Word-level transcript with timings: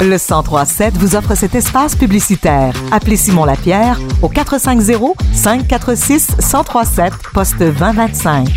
Le 0.00 0.18
1037 0.18 0.96
vous 0.98 1.16
offre 1.16 1.34
cet 1.34 1.54
espace 1.54 1.96
publicitaire. 1.96 2.74
Appelez 2.92 3.16
Simon 3.16 3.44
Lapierre 3.44 3.98
au 4.22 4.28
450 4.28 5.16
546 5.32 6.36
1037 6.38 7.12
poste 7.32 7.58
2025. 7.58 8.48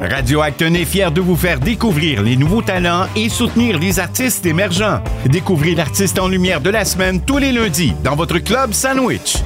Radio 0.00 0.42
Acton 0.42 0.74
est 0.74 0.84
fier 0.84 1.10
de 1.10 1.20
vous 1.20 1.36
faire 1.36 1.58
découvrir 1.60 2.22
les 2.22 2.36
nouveaux 2.36 2.62
talents 2.62 3.06
et 3.16 3.28
soutenir 3.28 3.78
les 3.78 3.98
artistes 3.98 4.46
émergents. 4.46 5.02
Découvrez 5.26 5.74
l'artiste 5.74 6.18
en 6.18 6.28
lumière 6.28 6.60
de 6.60 6.70
la 6.70 6.84
semaine 6.84 7.24
tous 7.24 7.38
les 7.38 7.52
lundis 7.52 7.94
dans 8.04 8.16
votre 8.16 8.38
club 8.38 8.72
Sandwich. 8.72 9.38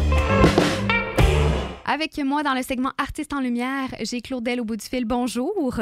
Avec 1.86 2.18
moi 2.24 2.42
dans 2.42 2.54
le 2.54 2.62
segment 2.62 2.92
Artistes 2.98 3.32
en 3.32 3.40
lumière, 3.40 3.88
j'ai 4.02 4.20
Claudel 4.20 4.61
au 4.61 4.64
bout 4.64 4.76
du 4.76 4.84
fil. 4.84 5.04
Bonjour. 5.04 5.80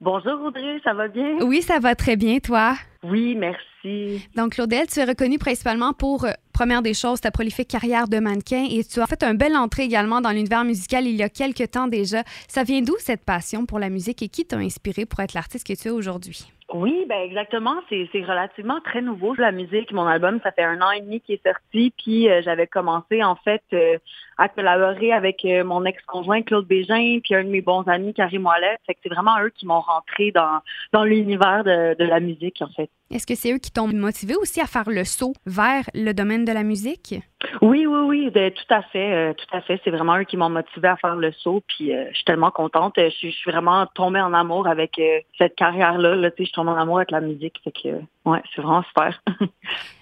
Bonjour 0.00 0.40
Audrey, 0.44 0.80
ça 0.84 0.94
va 0.94 1.08
bien? 1.08 1.38
Oui, 1.42 1.60
ça 1.60 1.80
va 1.80 1.96
très 1.96 2.14
bien, 2.14 2.38
toi? 2.38 2.74
Oui, 3.02 3.34
merci. 3.34 4.24
Donc, 4.36 4.52
Claudel, 4.52 4.86
tu 4.86 5.00
es 5.00 5.04
reconnue 5.04 5.38
principalement 5.38 5.92
pour, 5.92 6.24
euh, 6.24 6.30
première 6.52 6.82
des 6.82 6.94
choses, 6.94 7.20
ta 7.20 7.32
prolifique 7.32 7.66
carrière 7.66 8.06
de 8.06 8.20
mannequin 8.20 8.64
et 8.70 8.84
tu 8.84 9.00
as 9.00 9.08
fait 9.08 9.24
un 9.24 9.34
bel 9.34 9.56
entrée 9.56 9.82
également 9.82 10.20
dans 10.20 10.30
l'univers 10.30 10.64
musical 10.64 11.04
il 11.04 11.16
y 11.16 11.22
a 11.24 11.28
quelques 11.28 11.72
temps 11.72 11.88
déjà. 11.88 12.22
Ça 12.46 12.62
vient 12.62 12.80
d'où 12.80 12.94
cette 13.00 13.24
passion 13.24 13.66
pour 13.66 13.80
la 13.80 13.90
musique 13.90 14.22
et 14.22 14.28
qui 14.28 14.44
t'a 14.44 14.58
inspiré 14.58 15.04
pour 15.04 15.18
être 15.18 15.34
l'artiste 15.34 15.66
que 15.66 15.72
tu 15.72 15.88
es 15.88 15.90
aujourd'hui? 15.90 16.46
Oui, 16.72 17.06
ben 17.08 17.22
exactement. 17.22 17.76
C'est 17.88 18.08
relativement 18.14 18.80
très 18.82 19.00
nouveau 19.00 19.34
la 19.34 19.52
musique. 19.52 19.90
Mon 19.90 20.06
album, 20.06 20.38
ça 20.42 20.52
fait 20.52 20.64
un 20.64 20.80
an 20.82 20.90
et 20.90 21.00
demi 21.00 21.20
qu'il 21.20 21.36
est 21.36 21.46
sorti, 21.46 21.94
puis 21.96 22.28
euh, 22.28 22.42
j'avais 22.44 22.66
commencé 22.66 23.24
en 23.24 23.36
fait 23.36 23.62
euh, 23.72 23.96
à 24.36 24.50
collaborer 24.50 25.12
avec 25.12 25.44
euh, 25.46 25.64
mon 25.64 25.86
ex-conjoint 25.86 26.42
Claude 26.42 26.66
Bégin, 26.66 27.20
puis 27.24 27.34
un 27.34 27.44
de 27.44 27.48
mes 27.48 27.62
bons 27.62 27.84
amis 27.84 28.12
Karim 28.12 28.44
Ouellet. 28.44 28.76
Fait 28.86 28.98
c'est 29.02 29.08
vraiment 29.08 29.40
eux 29.42 29.50
qui 29.50 29.64
m'ont 29.64 29.80
rentré 29.80 30.30
dans 30.30 30.60
dans 30.92 31.04
l'univers 31.04 31.64
de, 31.64 31.94
de 31.98 32.04
la 32.04 32.20
musique 32.20 32.60
en 32.60 32.68
fait. 32.68 32.90
Est-ce 33.10 33.26
que 33.26 33.34
c'est 33.34 33.52
eux 33.52 33.58
qui 33.58 33.70
t'ont 33.70 33.88
motivé 33.88 34.34
aussi 34.36 34.60
à 34.60 34.66
faire 34.66 34.90
le 34.90 35.04
saut 35.04 35.32
vers 35.46 35.84
le 35.94 36.12
domaine 36.12 36.44
de 36.44 36.52
la 36.52 36.62
musique? 36.62 37.14
Oui, 37.62 37.86
oui, 37.86 38.30
oui, 38.34 38.52
tout 38.52 38.74
à 38.74 38.82
fait, 38.82 39.12
euh, 39.12 39.32
tout 39.34 39.56
à 39.56 39.60
fait. 39.60 39.80
C'est 39.84 39.90
vraiment 39.90 40.18
eux 40.18 40.24
qui 40.24 40.36
m'ont 40.36 40.50
motivé 40.50 40.88
à 40.88 40.96
faire 40.96 41.16
le 41.16 41.32
saut. 41.32 41.62
Puis 41.66 41.94
euh, 41.94 42.06
je 42.10 42.16
suis 42.16 42.24
tellement 42.24 42.50
contente. 42.50 42.94
Je 42.96 43.08
suis, 43.10 43.34
vraiment 43.46 43.86
tombée 43.86 44.20
en 44.20 44.34
amour 44.34 44.66
avec 44.66 44.98
euh, 44.98 45.20
cette 45.38 45.54
carrière-là. 45.54 46.16
Là, 46.16 46.30
je 46.36 46.44
suis 46.44 46.52
tombée 46.52 46.70
en 46.70 46.76
amour 46.76 46.98
avec 46.98 47.10
la 47.10 47.20
musique. 47.20 47.60
Fait 47.64 47.72
que 47.72 48.00
ouais, 48.28 48.42
c'est 48.54 48.62
vraiment 48.62 48.82
super. 48.84 49.20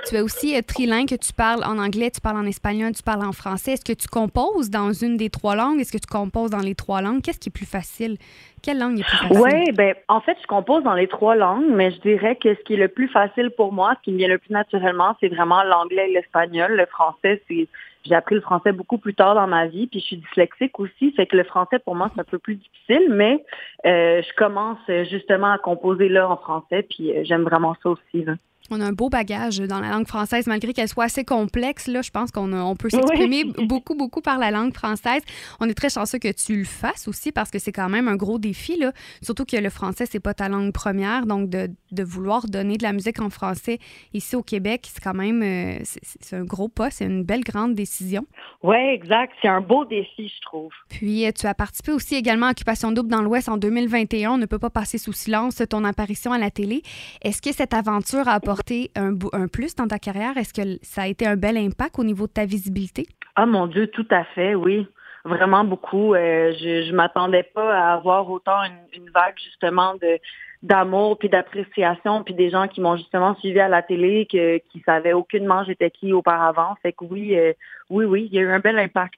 tu 0.07 0.15
es 0.15 0.21
aussi 0.21 0.63
trilingue, 0.65 1.09
que 1.09 1.15
tu 1.15 1.33
parles 1.33 1.65
en 1.65 1.79
anglais, 1.79 2.11
tu 2.11 2.21
parles 2.21 2.39
en 2.39 2.47
espagnol, 2.47 2.93
tu 2.95 3.03
parles 3.03 3.25
en 3.25 3.33
français. 3.33 3.73
Est-ce 3.73 3.85
que 3.85 3.93
tu 3.93 4.09
composes 4.09 4.71
dans 4.71 4.93
une 4.93 5.17
des 5.17 5.31
trois 5.31 5.57
langues? 5.57 5.81
Est-ce 5.81 5.93
que 5.93 5.99
tu 5.99 6.07
composes 6.07 6.51
dans 6.51 6.61
les 6.61 6.75
trois 6.75 7.01
langues? 7.01 7.23
Qu'est-ce 7.23 7.41
qui 7.41 7.49
est 7.49 7.53
plus 7.53 7.67
facile? 7.67 8.17
Quelle 8.63 8.79
langue 8.79 8.99
est 8.99 9.05
plus 9.05 9.17
facile? 9.17 9.41
Oui, 9.41 9.73
ben 9.73 9.95
en 10.09 10.21
fait, 10.21 10.37
je 10.43 10.47
compose 10.47 10.83
dans 10.83 10.95
les 10.95 11.09
trois 11.09 11.37
langues, 11.37 11.71
mais 11.71 11.91
je 11.91 12.01
dirais 12.01 12.37
que 12.37 12.55
ce 12.55 12.61
qui 12.63 12.75
est 12.75 12.79
le 12.79 12.89
plus 12.89 13.09
facile 13.09 13.51
pour 13.51 13.73
moi, 13.73 13.95
ce 13.99 14.03
qui 14.03 14.13
me 14.13 14.19
vient 14.19 14.29
le 14.29 14.39
plus 14.39 14.53
naturellement, 14.53 15.17
c'est 15.21 15.29
vraiment 15.29 15.63
l'anglais 15.63 16.09
et 16.11 16.13
l'espagnol. 16.15 16.73
Le 16.73 16.87
français, 16.87 17.43
c'est 17.49 17.69
j'ai 18.07 18.15
appris 18.15 18.35
le 18.35 18.41
français 18.41 18.73
beaucoup 18.73 18.99
plus 18.99 19.15
tard 19.15 19.35
dans 19.35 19.47
ma 19.47 19.67
vie, 19.67 19.87
puis 19.87 20.01
je 20.01 20.07
suis 20.07 20.17
dyslexique 20.19 20.79
aussi, 20.79 21.13
fait 21.13 21.27
que 21.27 21.37
le 21.37 21.45
français 21.45 21.79
pour 21.79 21.95
moi 21.95 22.11
c'est 22.15 22.21
un 22.21 22.25
peu 22.25 22.39
plus 22.39 22.57
difficile, 22.57 23.09
mais 23.11 23.45
euh, 23.85 24.23
je 24.23 24.35
commence 24.37 24.79
justement 25.11 25.53
à 25.53 25.59
composer 25.59 26.09
là 26.09 26.29
en 26.29 26.37
français, 26.37 26.83
puis 26.89 27.17
euh, 27.17 27.25
j'aime 27.25 27.43
vraiment 27.43 27.77
ça 27.83 27.91
aussi. 27.91 28.25
Là. 28.25 28.35
On 28.71 28.81
a 28.81 28.85
un 28.85 28.93
beau 28.93 29.09
bagage 29.09 29.59
dans 29.59 29.81
la 29.81 29.91
langue 29.91 30.07
française, 30.07 30.47
malgré 30.47 30.73
qu'elle 30.73 30.89
soit 30.89 31.05
assez 31.05 31.25
complexe. 31.25 31.87
Là, 31.87 32.03
je 32.03 32.11
pense 32.11 32.31
qu'on 32.31 32.53
on 32.53 32.77
peut 32.77 32.91
s'exprimer 32.91 33.45
beaucoup, 33.67 33.95
beaucoup 33.95 34.21
par 34.21 34.39
la 34.39 34.51
langue 34.51 34.75
française. 34.75 35.23
On 35.61 35.69
est 35.69 35.75
très 35.75 35.91
chanceux 35.91 36.19
que 36.19 36.33
tu 36.33 36.57
le 36.59 36.65
fasses 36.65 37.09
aussi 37.09 37.33
parce 37.33 37.51
que 37.51 37.59
c'est 37.59 37.73
quand 37.73 37.89
même 37.89 38.09
un 38.09 38.17
gros 38.17 38.39
défi. 38.39 38.77
Là. 38.77 38.93
Surtout 39.23 39.45
que 39.45 39.57
le 39.57 39.71
français, 39.71 40.07
c'est 40.07 40.21
pas 40.21 40.35
ta 40.35 40.49
langue 40.49 40.73
première. 40.73 41.27
Donc, 41.27 41.49
de, 41.49 41.71
de, 41.93 42.03
vouloir 42.03 42.47
donner 42.47 42.77
de 42.77 42.83
la 42.83 42.93
musique 42.93 43.21
en 43.21 43.31
français 43.31 43.79
ici 44.15 44.37
au 44.37 44.43
Québec, 44.43 44.89
c'est 44.93 45.03
quand 45.03 45.15
même 45.15 45.43
euh, 45.43 45.79
c'est 45.83 46.37
un 46.37 46.45
gros 46.45 46.69
pas. 46.69 46.91
C'est 46.91 47.05
une 47.05 47.25
belle, 47.25 47.43
grande 47.43 47.75
décision. 47.75 48.27
Oui, 48.63 48.77
exact. 48.77 49.33
C'est 49.43 49.49
un 49.49 49.61
beau 49.61 49.85
défi, 49.85 50.29
je 50.29 50.43
trouve. 50.43 50.73
Puis, 50.89 51.27
euh, 51.27 51.31
tu 51.33 51.47
as 51.47 51.55
participé 51.55 51.93
aussi 51.93 52.15
également 52.15 52.47
à 52.47 52.51
Occupation 52.51 52.93
Double 52.93 53.11
dans 53.11 53.23
l'Ouest 53.23 53.49
en 53.49 53.57
2021. 53.57 54.33
On 54.33 54.39
ne 54.39 54.47
peut 54.47 54.59
pas 54.59 54.71
passer 54.71 54.99
sous 54.99 55.13
silence 55.13 55.63
ton 55.69 55.85
apparition 55.85 56.33
à 56.33 56.39
la 56.39 56.51
télé. 56.51 56.83
Est-ce 57.23 57.43
que 57.43 57.53
cette 57.53 57.75
aventure 57.75 58.29
a 58.29 58.33
apporté 58.33 58.56
un, 58.97 59.49
plus 59.49 59.75
dans 59.75 59.87
ta 59.87 59.99
carrière? 59.99 60.37
Est-ce 60.37 60.53
que 60.53 60.79
ça 60.83 61.03
a 61.03 61.07
été 61.07 61.27
un 61.27 61.37
bel 61.37 61.57
impact 61.57 61.99
au 61.99 62.05
niveau 62.05 62.27
de 62.27 62.33
ta 62.33 62.45
visibilité? 62.45 63.07
Ah 63.35 63.47
mon 63.47 63.67
Dieu, 63.67 63.89
tout 63.89 64.07
à 64.11 64.25
fait, 64.25 64.55
oui. 64.55 64.87
Vraiment 65.25 65.65
beaucoup. 65.65 66.15
Euh, 66.15 66.53
je 66.61 66.91
ne 66.91 66.97
m'attendais 66.97 67.43
pas 67.43 67.75
à 67.75 67.95
avoir 67.95 68.31
autant 68.31 68.63
une 68.93 69.11
vague 69.11 69.35
justement 69.43 69.95
de, 69.95 70.21
d'amour 70.63 71.19
puis 71.19 71.29
d'appréciation 71.29 72.23
puis 72.23 72.35
des 72.35 72.51
gens 72.51 72.69
qui 72.69 72.81
m'ont 72.81 72.97
justement 72.97 73.35
suivi 73.37 73.61
à 73.61 73.69
la 73.69 73.83
télé 73.83 74.27
que 74.31 74.59
qui 74.71 74.83
savaient 74.85 75.13
aucunement 75.13 75.65
j'étais 75.65 75.91
qui 75.91 76.13
auparavant. 76.13 76.75
Fait 76.83 76.93
que 76.93 77.05
oui 77.05 77.37
euh, 77.37 77.53
oui 77.91 78.05
oui 78.05 78.29
il 78.31 78.35
y 78.35 78.39
a 78.39 78.43
eu 78.43 78.51
un 78.51 78.59
bel 78.59 78.79
impact. 78.79 79.15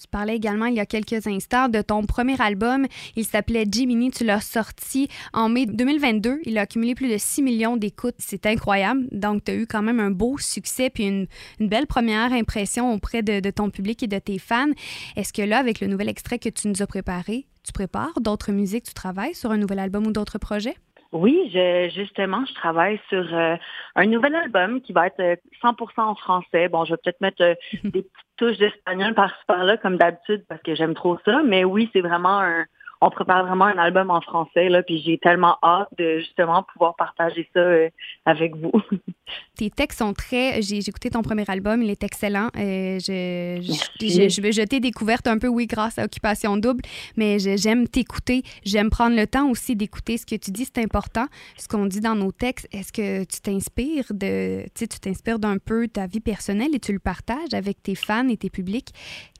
Tu 0.00 0.08
parlais 0.10 0.36
également 0.36 0.66
il 0.66 0.74
y 0.74 0.80
a 0.80 0.86
quelques 0.86 1.26
instants 1.26 1.68
de 1.68 1.82
ton 1.82 2.04
premier 2.04 2.40
album. 2.40 2.86
Il 3.16 3.24
s'appelait 3.24 3.64
Jiminy. 3.70 4.10
Tu 4.10 4.24
l'as 4.24 4.40
sorti 4.40 5.08
en 5.32 5.48
mai 5.48 5.66
2022 5.66 6.40
il 6.44 6.58
a 6.58 6.62
accumulé 6.62 6.94
plus 6.94 7.10
de 7.10 7.16
6 7.18 7.42
millions 7.42 7.76
d'écoutes. 7.76 8.14
C'est 8.18 8.46
incroyable. 8.46 9.06
Donc 9.12 9.44
tu 9.44 9.52
as 9.52 9.54
eu 9.54 9.66
quand 9.66 9.82
même 9.82 10.00
un 10.00 10.10
beau 10.10 10.38
succès 10.38 10.90
puis 10.90 11.06
une, 11.06 11.26
belle 11.60 11.86
première 11.86 12.32
impression 12.32 12.92
auprès 12.92 13.22
de, 13.22 13.40
de 13.40 13.50
ton 13.50 13.70
public 13.70 14.02
et 14.02 14.06
de 14.06 14.18
tes 14.18 14.38
fans. 14.38 14.70
Est-ce 15.16 15.32
que 15.32 15.42
là 15.42 15.58
avec 15.58 15.80
le 15.80 15.86
nouvel 15.86 16.08
extrait 16.08 16.38
que 16.38 16.48
tu 16.48 16.68
nous 16.68 16.82
as 16.82 16.86
préparé 16.86 17.46
tu 17.64 17.72
prépares 17.72 18.20
d'autres 18.20 18.52
musiques, 18.52 18.84
tu 18.84 18.94
travailles 18.94 19.34
sur 19.34 19.50
un 19.50 19.58
nouvel 19.58 19.78
album 19.78 20.06
ou 20.06 20.12
d'autres 20.12 20.38
projets? 20.38 20.76
Oui, 21.12 21.50
je, 21.52 21.90
justement, 21.94 22.42
je 22.46 22.54
travaille 22.54 22.98
sur 23.10 23.34
euh, 23.34 23.56
un 23.96 24.06
nouvel 24.06 24.34
album 24.34 24.80
qui 24.80 24.94
va 24.94 25.08
être 25.08 25.20
100% 25.20 25.38
euh, 25.62 26.02
en 26.02 26.14
français. 26.14 26.68
Bon, 26.68 26.86
je 26.86 26.94
vais 26.94 26.96
peut-être 27.04 27.20
mettre 27.20 27.42
euh, 27.42 27.54
des 27.84 28.02
petites 28.02 28.12
touches 28.38 28.56
d'espagnol 28.56 29.14
par-ci 29.14 29.36
par-là, 29.46 29.76
comme 29.76 29.98
d'habitude, 29.98 30.44
parce 30.48 30.62
que 30.62 30.74
j'aime 30.74 30.94
trop 30.94 31.18
ça. 31.26 31.42
Mais 31.44 31.64
oui, 31.64 31.90
c'est 31.92 32.00
vraiment 32.00 32.40
un, 32.40 32.64
on 33.02 33.10
prépare 33.10 33.44
vraiment 33.44 33.64
un 33.64 33.78
album 33.78 34.10
en 34.10 34.20
français, 34.20 34.68
là, 34.68 34.84
puis 34.84 35.02
j'ai 35.04 35.18
tellement 35.18 35.58
hâte 35.60 35.88
de 35.98 36.18
justement 36.18 36.62
pouvoir 36.62 36.94
partager 36.94 37.48
ça 37.52 37.58
euh, 37.58 37.90
avec 38.26 38.54
vous. 38.54 38.70
Tes 39.56 39.70
textes 39.70 39.98
sont 39.98 40.12
très. 40.12 40.62
J'ai 40.62 40.78
écouté 40.78 41.10
ton 41.10 41.22
premier 41.22 41.44
album, 41.48 41.82
il 41.82 41.90
est 41.90 42.04
excellent. 42.04 42.46
Euh, 42.56 43.00
je, 43.00 43.60
je, 44.00 44.28
je, 44.28 44.40
vais 44.40 44.52
jeter 44.52 44.78
découverte 44.78 45.26
un 45.26 45.38
peu, 45.38 45.48
oui, 45.48 45.66
grâce 45.66 45.98
à 45.98 46.04
Occupation 46.04 46.56
Double, 46.56 46.82
mais 47.16 47.40
j'aime 47.40 47.88
t'écouter. 47.88 48.44
J'aime 48.64 48.88
prendre 48.88 49.16
le 49.16 49.26
temps 49.26 49.50
aussi 49.50 49.74
d'écouter 49.74 50.16
ce 50.16 50.24
que 50.24 50.36
tu 50.36 50.52
dis, 50.52 50.64
c'est 50.64 50.82
important. 50.82 51.26
Ce 51.58 51.66
qu'on 51.66 51.86
dit 51.86 52.00
dans 52.00 52.14
nos 52.14 52.30
textes, 52.30 52.68
est-ce 52.70 52.92
que 52.92 53.24
tu 53.24 53.40
t'inspires 53.40 54.06
de. 54.10 54.64
Tu 54.76 54.86
t'inspires 54.86 55.40
d'un 55.40 55.58
peu 55.58 55.88
ta 55.88 56.06
vie 56.06 56.20
personnelle 56.20 56.72
et 56.72 56.78
tu 56.78 56.92
le 56.92 57.00
partages 57.00 57.52
avec 57.52 57.82
tes 57.82 57.96
fans 57.96 58.28
et 58.28 58.36
tes 58.36 58.50
publics? 58.50 58.90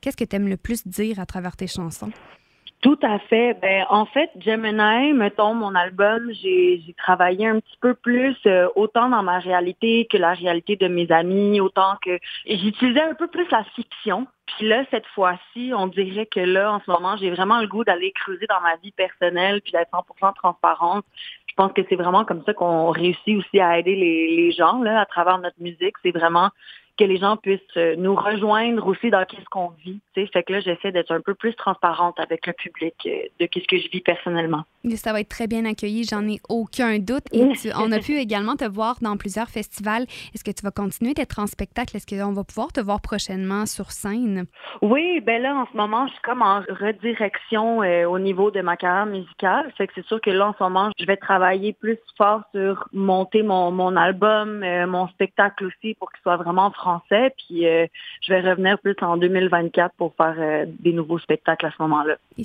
Qu'est-ce 0.00 0.16
que 0.16 0.24
tu 0.24 0.34
aimes 0.34 0.48
le 0.48 0.56
plus 0.56 0.84
dire 0.84 1.20
à 1.20 1.26
travers 1.26 1.56
tes 1.56 1.68
chansons? 1.68 2.10
Tout 2.82 2.98
à 3.00 3.20
fait. 3.20 3.54
Ben, 3.62 3.86
en 3.90 4.06
fait, 4.06 4.28
Gemini, 4.40 5.12
mettons, 5.12 5.54
mon 5.54 5.72
album, 5.76 6.32
j'ai 6.32 6.82
travaillé 6.98 7.46
un 7.46 7.60
petit 7.60 7.78
peu 7.80 7.94
plus, 7.94 8.36
euh, 8.46 8.66
autant 8.74 9.08
dans 9.08 9.22
ma 9.22 9.38
réalité 9.38 10.08
que 10.10 10.16
la 10.16 10.34
réalité 10.34 10.74
de 10.74 10.88
mes 10.88 11.10
amis, 11.12 11.60
autant 11.60 11.96
que 12.04 12.18
j'utilisais 12.44 13.02
un 13.02 13.14
peu 13.14 13.28
plus 13.28 13.48
la 13.52 13.62
fiction. 13.76 14.26
Puis 14.46 14.66
là, 14.66 14.84
cette 14.90 15.06
fois-ci, 15.14 15.70
on 15.76 15.86
dirait 15.86 16.26
que 16.26 16.40
là, 16.40 16.72
en 16.72 16.80
ce 16.80 16.90
moment, 16.90 17.16
j'ai 17.16 17.30
vraiment 17.30 17.60
le 17.60 17.68
goût 17.68 17.84
d'aller 17.84 18.10
creuser 18.10 18.46
dans 18.48 18.60
ma 18.60 18.74
vie 18.82 18.90
personnelle 18.90 19.60
puis 19.60 19.70
d'être 19.70 19.92
100% 19.92 20.34
transparente. 20.34 21.04
Je 21.46 21.54
pense 21.54 21.72
que 21.72 21.82
c'est 21.88 21.96
vraiment 21.96 22.24
comme 22.24 22.42
ça 22.44 22.52
qu'on 22.52 22.90
réussit 22.90 23.36
aussi 23.36 23.60
à 23.60 23.78
aider 23.78 23.94
les, 23.94 24.34
les 24.34 24.50
gens 24.50 24.82
là, 24.82 25.00
à 25.00 25.06
travers 25.06 25.38
notre 25.38 25.60
musique. 25.60 25.94
C'est 26.02 26.10
vraiment 26.10 26.50
que 26.98 27.04
les 27.04 27.16
gens 27.16 27.36
puissent 27.36 27.60
euh, 27.76 27.96
nous 27.96 28.14
rejoindre 28.14 28.86
aussi 28.86 29.10
dans 29.10 29.24
qu'est-ce 29.24 29.48
qu'on 29.50 29.72
vit. 29.84 30.00
T'sais. 30.12 30.26
Fait 30.26 30.42
que 30.42 30.52
là, 30.52 30.60
j'essaie 30.60 30.92
d'être 30.92 31.10
un 31.10 31.20
peu 31.20 31.34
plus 31.34 31.54
transparente 31.54 32.18
avec 32.20 32.46
le 32.46 32.52
public 32.52 32.94
euh, 33.06 33.10
de 33.40 33.46
qu'est-ce 33.46 33.66
que 33.66 33.78
je 33.78 33.88
vis 33.90 34.00
personnellement. 34.00 34.62
Ça 34.96 35.12
va 35.12 35.20
être 35.20 35.28
très 35.28 35.46
bien 35.46 35.64
accueilli, 35.64 36.04
j'en 36.04 36.26
ai 36.28 36.40
aucun 36.48 36.98
doute. 36.98 37.24
Et 37.32 37.44
on 37.76 37.92
a 37.92 37.98
pu 37.98 38.16
également 38.16 38.56
te 38.56 38.64
voir 38.64 38.96
dans 39.00 39.16
plusieurs 39.16 39.48
festivals. 39.48 40.02
Est-ce 40.34 40.44
que 40.44 40.50
tu 40.50 40.62
vas 40.62 40.72
continuer 40.72 41.14
d'être 41.14 41.38
en 41.38 41.46
spectacle? 41.46 41.96
Est-ce 41.96 42.06
qu'on 42.06 42.32
va 42.32 42.44
pouvoir 42.44 42.72
te 42.72 42.80
voir 42.80 43.00
prochainement 43.00 43.64
sur 43.66 43.92
scène? 43.92 44.46
Oui, 44.82 45.20
ben 45.20 45.40
là, 45.40 45.54
en 45.54 45.66
ce 45.70 45.76
moment, 45.76 46.08
je 46.08 46.12
suis 46.12 46.22
comme 46.22 46.42
en 46.42 46.60
redirection 46.68 47.82
euh, 47.82 48.06
au 48.06 48.18
niveau 48.18 48.50
de 48.50 48.60
ma 48.60 48.76
carrière 48.76 49.06
musicale. 49.06 49.72
Fait 49.78 49.86
que 49.86 49.92
c'est 49.94 50.06
sûr 50.06 50.20
que 50.20 50.30
là, 50.30 50.48
en 50.48 50.54
ce 50.58 50.62
moment, 50.62 50.90
je 50.98 51.06
vais 51.06 51.16
travailler 51.16 51.72
plus 51.72 51.98
fort 52.18 52.42
sur 52.52 52.88
monter 52.92 53.42
mon, 53.42 53.70
mon 53.70 53.94
album, 53.96 54.64
mon 54.88 55.06
spectacle 55.08 55.66
aussi 55.66 55.94
pour 55.94 56.10
qu'il 56.10 56.20
soit 56.22 56.36
vraiment 56.36 56.72
français. 56.82 57.34
Puis 57.38 57.62
je 57.62 58.32
vais 58.32 58.40
revenir 58.40 58.78
plus 58.78 58.96
en 59.02 59.16
2024 59.16 59.94
pour 59.96 60.14
faire 60.16 60.66
des 60.80 60.92
nouveaux 60.92 61.18
spectacles 61.18 61.66
à 61.66 61.70
ce 61.70 61.82
moment-là. 61.82 62.16
Et 62.38 62.44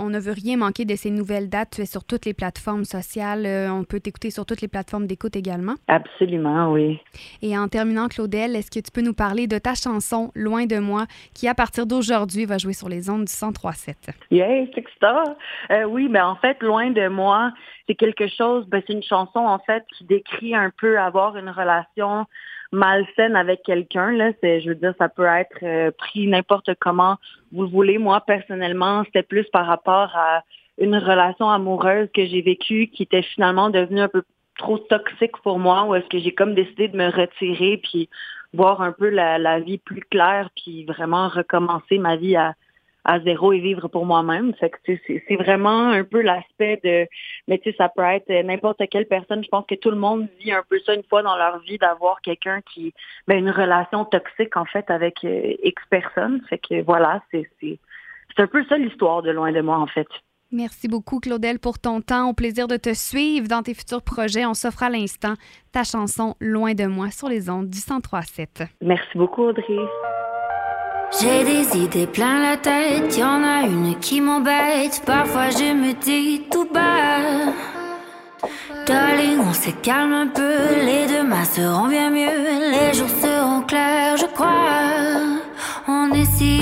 on 0.00 0.10
ne 0.10 0.18
veut 0.18 0.32
rien 0.32 0.56
manquer 0.56 0.84
de 0.84 0.96
ces 0.96 1.10
nouvelles 1.10 1.48
dates. 1.48 1.74
Tu 1.76 1.82
es 1.82 1.86
sur 1.86 2.04
toutes 2.04 2.24
les 2.24 2.34
plateformes 2.34 2.84
sociales. 2.84 3.46
on 3.70 3.84
peut 3.84 4.00
t'écouter 4.00 4.30
sur 4.30 4.46
toutes 4.46 4.60
les 4.60 4.68
plateformes 4.68 5.06
d'écoute 5.06 5.36
également? 5.36 5.74
Absolument, 5.88 6.72
oui. 6.72 7.00
Et 7.42 7.56
en 7.56 7.68
terminant, 7.68 8.08
Claudel, 8.08 8.56
est-ce 8.56 8.70
que 8.70 8.80
tu 8.80 8.90
peux 8.90 9.02
nous 9.02 9.14
parler 9.14 9.46
de 9.46 9.58
ta 9.58 9.74
chanson 9.74 10.30
Loin 10.34 10.66
de 10.66 10.78
moi, 10.78 11.06
qui 11.34 11.48
à 11.48 11.54
partir 11.54 11.86
d'aujourd'hui 11.86 12.44
va 12.46 12.58
jouer 12.58 12.72
sur 12.72 12.88
les 12.88 13.10
ondes 13.10 13.24
du 13.24 13.32
103.7? 13.32 13.94
Yeah, 14.30 14.66
c'est 14.74 14.84
ça. 15.00 15.24
oui, 15.88 16.08
mais 16.08 16.20
en 16.20 16.36
fait, 16.36 16.62
Loin 16.62 16.90
de 16.90 17.08
moi, 17.08 17.52
c'est 17.86 17.94
quelque 17.94 18.28
chose, 18.28 18.66
ben, 18.66 18.82
c'est 18.86 18.92
une 18.92 19.02
chanson 19.02 19.40
en 19.40 19.58
fait 19.58 19.84
qui 19.96 20.04
décrit 20.04 20.54
un 20.54 20.70
peu 20.70 20.98
avoir 20.98 21.36
une 21.36 21.50
relation 21.50 22.26
malsaine 22.72 23.36
avec 23.36 23.62
quelqu'un. 23.62 24.10
Là, 24.12 24.32
c'est, 24.40 24.60
je 24.60 24.70
veux 24.70 24.74
dire, 24.74 24.94
ça 24.98 25.08
peut 25.08 25.26
être 25.26 25.58
euh, 25.62 25.90
pris 25.96 26.26
n'importe 26.26 26.70
comment 26.80 27.16
vous 27.52 27.62
le 27.62 27.68
voulez. 27.68 27.98
Moi, 27.98 28.20
personnellement, 28.26 29.04
c'était 29.04 29.22
plus 29.22 29.44
par 29.52 29.66
rapport 29.66 30.10
à 30.16 30.42
une 30.78 30.96
relation 30.96 31.50
amoureuse 31.50 32.08
que 32.14 32.26
j'ai 32.26 32.42
vécue 32.42 32.88
qui 32.88 33.04
était 33.04 33.22
finalement 33.22 33.70
devenue 33.70 34.00
un 34.00 34.08
peu 34.08 34.22
trop 34.58 34.78
toxique 34.78 35.36
pour 35.42 35.58
moi, 35.58 35.84
où 35.84 35.94
est-ce 35.94 36.06
que 36.06 36.18
j'ai 36.18 36.32
comme 36.32 36.54
décidé 36.54 36.88
de 36.88 36.96
me 36.96 37.08
retirer 37.10 37.80
puis 37.82 38.08
voir 38.52 38.82
un 38.82 38.92
peu 38.92 39.08
la, 39.08 39.38
la 39.38 39.60
vie 39.60 39.78
plus 39.78 40.02
claire 40.10 40.48
puis 40.54 40.84
vraiment 40.84 41.28
recommencer 41.28 41.98
ma 41.98 42.16
vie 42.16 42.36
à, 42.36 42.54
à 43.04 43.20
zéro 43.20 43.52
et 43.52 43.60
vivre 43.60 43.88
pour 43.88 44.06
moi-même. 44.06 44.54
Fait 44.54 44.70
que 44.70 44.96
c'est 45.06 45.36
vraiment 45.36 45.88
un 45.88 46.04
peu 46.04 46.22
l'aspect 46.22 46.80
de 46.82 47.06
mais 47.48 47.58
tu 47.58 47.70
sais, 47.70 47.76
ça 47.76 47.88
peut 47.88 48.02
être 48.02 48.30
n'importe 48.44 48.82
quelle 48.90 49.06
personne. 49.06 49.44
Je 49.44 49.48
pense 49.48 49.66
que 49.66 49.74
tout 49.74 49.90
le 49.90 49.96
monde 49.96 50.28
vit 50.40 50.52
un 50.52 50.62
peu 50.68 50.78
ça 50.80 50.94
une 50.94 51.04
fois 51.04 51.22
dans 51.22 51.36
leur 51.36 51.58
vie 51.60 51.78
d'avoir 51.78 52.20
quelqu'un 52.22 52.60
qui 52.62 52.94
ben 53.28 53.38
une 53.38 53.50
relation 53.50 54.04
toxique 54.04 54.56
en 54.56 54.64
fait 54.64 54.90
avec 54.90 55.24
euh, 55.24 55.54
X 55.62 55.82
personnes. 55.90 56.40
Fait 56.48 56.58
que 56.58 56.82
voilà, 56.82 57.22
c'est 57.30 57.48
c'est 57.60 57.78
un 58.38 58.46
peu 58.46 58.64
ça 58.64 58.78
l'histoire 58.78 59.22
de 59.22 59.30
loin 59.30 59.52
de 59.52 59.60
moi 59.60 59.78
en 59.78 59.86
fait. 59.86 60.08
Merci 60.54 60.86
beaucoup, 60.86 61.18
Claudel, 61.18 61.58
pour 61.58 61.80
ton 61.80 62.00
temps. 62.00 62.28
Au 62.28 62.32
plaisir 62.32 62.68
de 62.68 62.76
te 62.76 62.94
suivre 62.94 63.48
dans 63.48 63.62
tes 63.62 63.74
futurs 63.74 64.02
projets. 64.02 64.46
On 64.46 64.54
s'offre 64.54 64.84
à 64.84 64.90
l'instant 64.90 65.34
ta 65.72 65.82
chanson 65.82 66.36
Loin 66.40 66.74
de 66.74 66.86
moi 66.86 67.10
sur 67.10 67.28
les 67.28 67.50
ondes 67.50 67.68
du 67.68 67.78
1037. 67.78 68.62
Merci 68.80 69.18
beaucoup, 69.18 69.42
Audrey. 69.42 69.78
J'ai 71.20 71.44
des 71.44 71.76
idées 71.78 72.06
plein 72.06 72.42
la 72.42 72.56
tête, 72.56 73.16
y 73.16 73.22
en 73.22 73.42
a 73.42 73.62
une 73.62 73.98
qui 74.00 74.20
m'embête. 74.20 75.02
Parfois 75.06 75.50
je 75.50 75.72
me 75.72 75.92
dis 75.92 76.42
tout 76.50 76.66
bas. 76.72 77.52
Darling, 78.86 79.38
on 79.48 79.52
se 79.54 79.70
calme 79.70 80.12
un 80.12 80.26
peu, 80.26 80.56
les 80.84 81.06
demain 81.06 81.44
seront 81.44 81.88
bien 81.88 82.10
mieux, 82.10 82.70
les 82.72 82.92
jours 82.92 83.08
seront 83.22 83.62
clairs, 83.62 84.16
je 84.16 84.26
crois. 84.26 85.38
On 85.88 86.12
est 86.12 86.26
si 86.36 86.60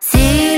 See? 0.00 0.53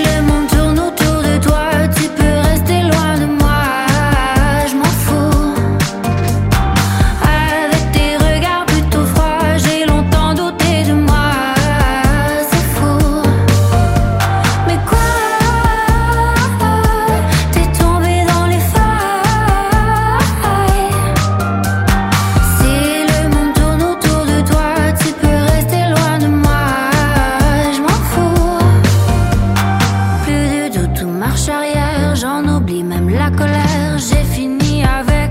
j'en 32.14 32.44
oublie 32.56 32.82
même 32.82 33.08
la 33.08 33.30
colère. 33.30 33.98
J'ai 33.98 34.24
fini 34.24 34.84
avec. 34.84 35.25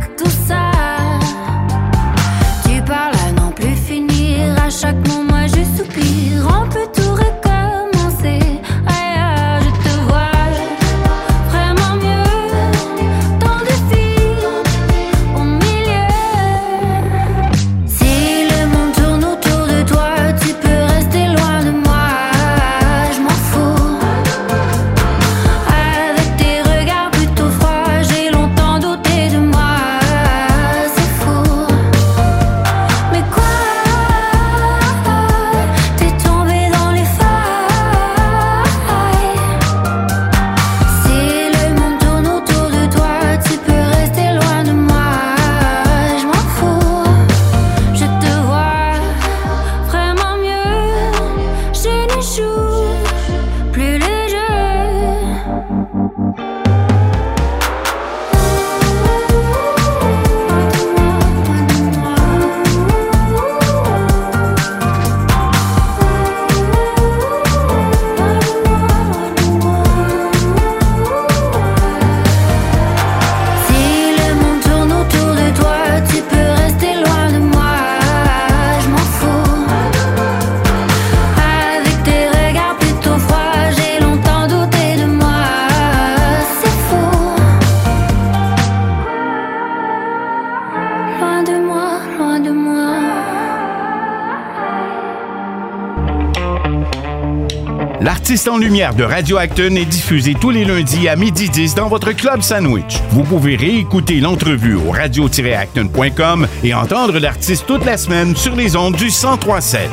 En 98.47 98.57
lumière 98.57 98.93
de 98.93 99.03
Radio 99.03 99.38
Acton 99.38 99.75
est 99.75 99.85
diffusé 99.85 100.33
tous 100.33 100.50
les 100.50 100.65
lundis 100.65 101.07
à 101.07 101.15
midi 101.15 101.50
10 101.50 101.75
dans 101.75 101.88
votre 101.88 102.12
club 102.12 102.41
sandwich. 102.41 102.97
Vous 103.09 103.24
pouvez 103.24 103.55
réécouter 103.55 104.19
l'entrevue 104.19 104.75
au 104.75 104.91
radio-acton.com 104.91 106.47
et 106.63 106.74
entendre 106.74 107.17
l'artiste 107.17 107.65
toute 107.65 107.85
la 107.85 107.97
semaine 107.97 108.35
sur 108.35 108.55
les 108.55 108.75
ondes 108.75 108.95
du 108.95 109.05
1037. 109.05 109.89